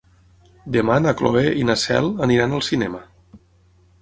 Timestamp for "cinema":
2.71-3.05